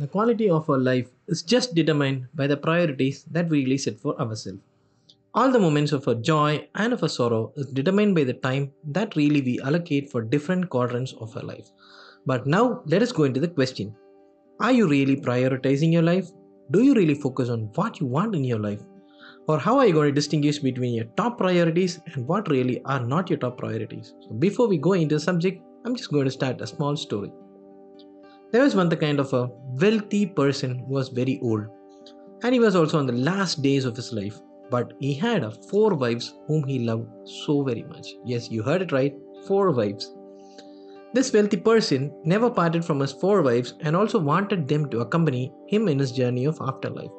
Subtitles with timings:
[0.00, 4.00] The quality of our life is just determined by the priorities that we really set
[4.00, 4.60] for ourselves.
[5.34, 8.72] All the moments of our joy and of our sorrow is determined by the time
[8.92, 11.68] that really we allocate for different quadrants of our life.
[12.24, 13.94] But now let us go into the question.
[14.60, 16.30] Are you really prioritizing your life?
[16.70, 18.80] Do you really focus on what you want in your life?
[19.48, 23.04] Or how are you going to distinguish between your top priorities and what really are
[23.04, 24.14] not your top priorities?
[24.22, 27.30] So before we go into the subject, I'm just going to start a small story.
[28.52, 29.48] There was one kind of a
[29.80, 31.66] wealthy person who was very old,
[32.42, 34.40] and he was also on the last days of his life.
[34.70, 38.08] But he had four wives whom he loved so very much.
[38.24, 39.14] Yes, you heard it right,
[39.46, 40.12] four wives.
[41.12, 45.52] This wealthy person never parted from his four wives and also wanted them to accompany
[45.66, 47.10] him in his journey of afterlife.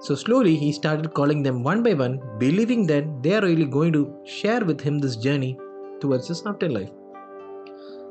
[0.00, 3.92] So slowly he started calling them one by one, believing that they are really going
[3.92, 5.58] to share with him this journey
[6.00, 6.90] towards his afterlife.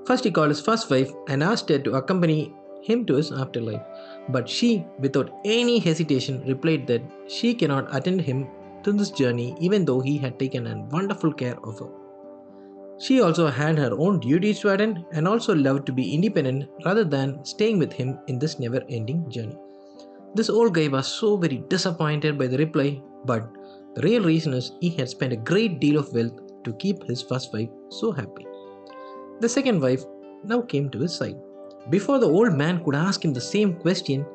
[0.09, 3.81] First, he called his first wife and asked her to accompany him to his afterlife.
[4.29, 8.47] But she, without any hesitation, replied that she cannot attend him
[8.81, 11.91] to this journey even though he had taken a wonderful care of her.
[12.97, 17.03] She also had her own duties to attend and also loved to be independent rather
[17.03, 19.59] than staying with him in this never ending journey.
[20.33, 23.47] This old guy was so very disappointed by the reply, but
[23.93, 27.21] the real reason is he had spent a great deal of wealth to keep his
[27.21, 28.48] first wife so happy.
[29.39, 30.03] The second wife
[30.43, 31.37] now came to his side.
[31.89, 34.25] Before the old man could ask him the same question,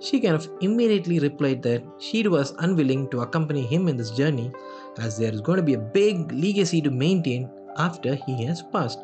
[0.00, 4.50] she kind of immediately replied that she was unwilling to accompany him in this journey
[4.98, 9.00] as there is going to be a big legacy to maintain after he has passed.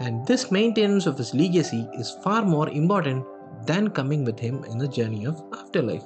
[0.00, 3.24] And this maintenance of his legacy is far more important
[3.66, 6.04] than coming with him in the journey of afterlife.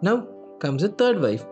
[0.00, 0.26] Now
[0.60, 1.44] comes a third wife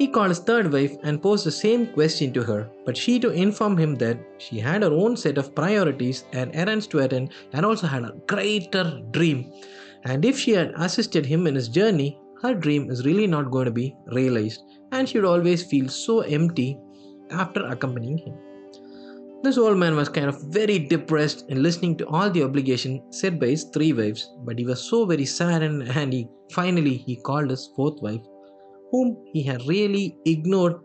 [0.00, 3.30] he called his third wife and posed the same question to her, but she to
[3.32, 7.66] inform him that she had her own set of priorities and errands to attend and
[7.66, 9.52] also had a greater dream.
[10.04, 13.66] And if she had assisted him in his journey, her dream is really not going
[13.66, 16.78] to be realized and she would always feel so empty
[17.30, 18.34] after accompanying him.
[19.42, 23.38] This old man was kind of very depressed in listening to all the obligation set
[23.38, 27.50] by his three wives, but he was so very saddened and he finally he called
[27.50, 28.22] his fourth wife
[28.90, 30.76] whom he had really ignored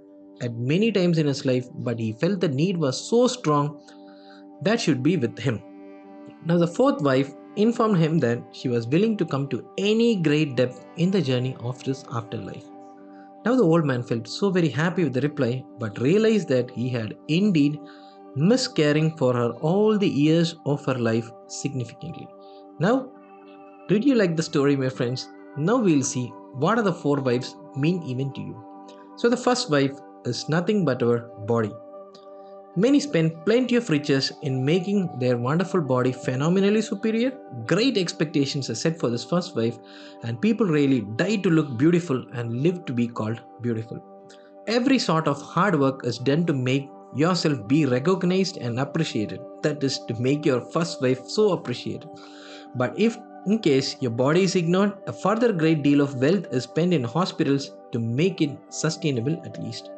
[0.42, 3.80] at many times in his life, but he felt the need was so strong
[4.62, 5.62] that should be with him.
[6.46, 10.56] Now, the fourth wife informed him that she was willing to come to any great
[10.56, 12.66] depth in the journey of this afterlife.
[13.46, 16.90] Now, the old man felt so very happy with the reply, but realized that he
[16.90, 17.80] had indeed
[18.36, 22.28] missed caring for her all the years of her life significantly.
[22.80, 23.12] Now,
[23.88, 25.30] did you like the story, my friends?
[25.58, 28.63] Now we'll see what are the four wives mean even to you.
[29.18, 31.72] So the first wife is nothing but our body.
[32.78, 37.31] Many spend plenty of riches in making their wonderful body phenomenally superior.
[37.66, 39.78] Great expectations are set for this first wife,
[40.24, 44.03] and people really die to look beautiful and live to be called beautiful.
[44.68, 49.40] Every sort of hard work is done to make yourself be recognized and appreciated.
[49.62, 52.09] That is to make your first wife so appreciated.
[52.75, 56.63] But if in case your body is ignored, a further great deal of wealth is
[56.63, 59.89] spent in hospitals to make it sustainable at least.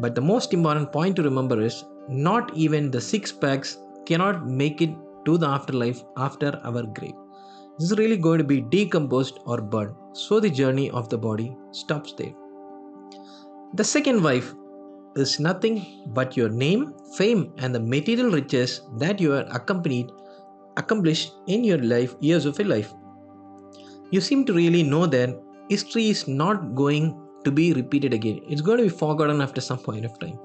[0.00, 4.82] But the most important point to remember is not even the six packs cannot make
[4.82, 4.90] it
[5.24, 7.14] to the afterlife after our grave.
[7.78, 11.56] This is really going to be decomposed or burned, so the journey of the body
[11.70, 12.34] stops there.
[13.74, 14.52] The second wife
[15.16, 20.10] is nothing but your name, fame, and the material riches that you are accompanied
[20.76, 22.92] accomplished in your life, years of your life.
[24.10, 28.40] You seem to really know that history is not going to be repeated again.
[28.48, 30.38] It's going to be forgotten after some point of time.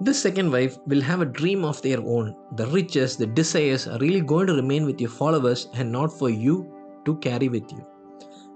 [0.00, 2.36] This second wife will have a dream of their own.
[2.56, 6.28] The riches, the desires are really going to remain with your followers and not for
[6.28, 6.70] you
[7.06, 7.86] to carry with you.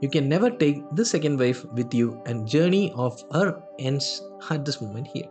[0.02, 4.64] You can never take the second wife with you and journey of her ends at
[4.64, 5.28] this moment here.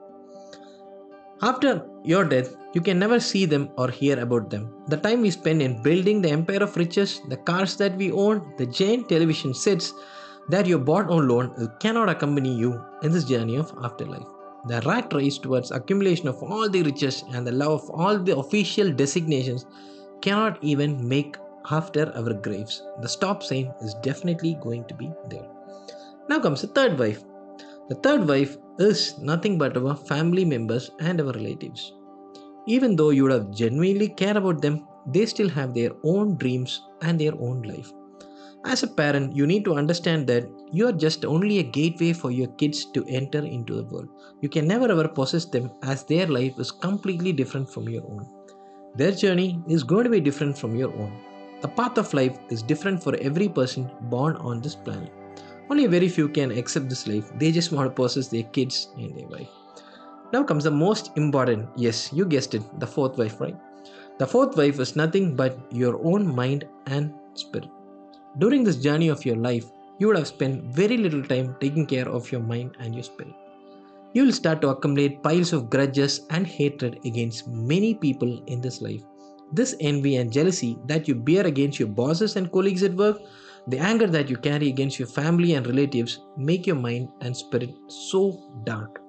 [1.42, 4.74] After your death, you can never see them or hear about them.
[4.88, 8.54] The time we spend in building the empire of riches, the cars that we own,
[8.58, 9.94] the giant television sets
[10.50, 14.28] that you bought on loan cannot accompany you in this journey of afterlife.
[14.68, 18.36] The rat race towards accumulation of all the riches and the love of all the
[18.36, 19.66] official designations
[20.22, 21.38] cannot even make
[21.72, 22.84] after our graves.
[23.02, 25.48] The stop sign is definitely going to be there.
[26.28, 27.24] Now comes the third wife.
[27.90, 31.94] The third wife is nothing but our family members and our relatives.
[32.68, 36.84] Even though you would have genuinely care about them, they still have their own dreams
[37.02, 37.92] and their own life.
[38.66, 42.30] As a parent, you need to understand that you are just only a gateway for
[42.30, 44.10] your kids to enter into the world.
[44.42, 48.28] You can never ever possess them as their life is completely different from your own.
[48.96, 51.12] Their journey is going to be different from your own.
[51.62, 55.12] the path of life is different for every person born on this planet.
[55.70, 57.32] Only very few can accept this life.
[57.38, 59.50] They just want to possess their kids and their wife.
[60.34, 63.56] Now comes the most important, yes, you guessed it, the fourth wife, right?
[64.18, 67.70] The fourth wife is nothing but your own mind and spirit.
[68.38, 69.66] During this journey of your life,
[69.98, 73.34] you would have spent very little time taking care of your mind and your spirit.
[74.14, 78.82] You will start to accumulate piles of grudges and hatred against many people in this
[78.82, 79.04] life.
[79.52, 83.20] This envy and jealousy that you bear against your bosses and colleagues at work,
[83.70, 87.70] the anger that you carry against your family and relatives, make your mind and spirit
[87.88, 89.00] so dark.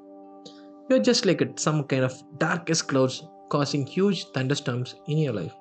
[0.89, 5.55] You're just like some kind of darkest clouds causing huge thunderstorms in your life.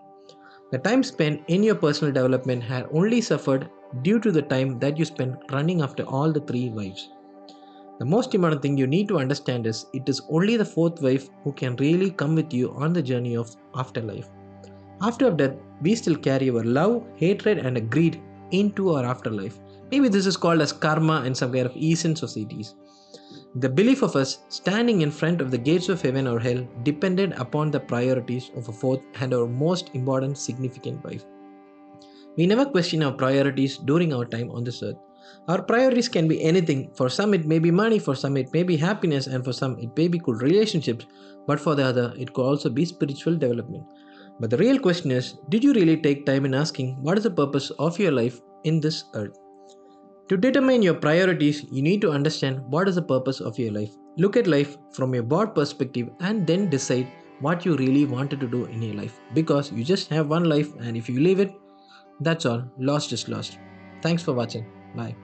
[0.71, 3.69] The time spent in your personal development had only suffered
[4.01, 7.09] due to the time that you spent running after all the three wives.
[7.99, 11.29] The most important thing you need to understand is it is only the fourth wife
[11.43, 14.29] who can really come with you on the journey of afterlife.
[15.01, 19.59] After death, we still carry our love, hatred, and greed into our afterlife.
[19.91, 22.75] Maybe this is called as karma in some kind of Eastern societies.
[23.55, 27.33] The belief of us standing in front of the gates of heaven or hell depended
[27.33, 31.25] upon the priorities of a fourth and our most important significant wife.
[32.37, 34.97] We never question our priorities during our time on this earth.
[35.47, 36.91] Our priorities can be anything.
[36.93, 39.77] For some, it may be money, for some, it may be happiness, and for some,
[39.79, 41.05] it may be good relationships,
[41.47, 43.83] but for the other, it could also be spiritual development.
[44.39, 47.31] But the real question is did you really take time in asking what is the
[47.31, 49.37] purpose of your life in this earth?
[50.29, 53.91] To determine your priorities, you need to understand what is the purpose of your life.
[54.17, 57.07] Look at life from a broad perspective and then decide
[57.39, 60.75] what you really wanted to do in your life because you just have one life
[60.81, 61.53] and if you leave it,
[62.19, 62.63] that's all.
[62.77, 63.57] Lost is lost.
[64.01, 64.65] Thanks for watching.
[64.95, 65.15] Bye.